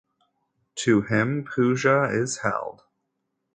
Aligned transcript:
To 0.77 1.01
him 1.03 1.43
puja 1.45 2.05
is 2.11 2.39
held. 2.39 2.81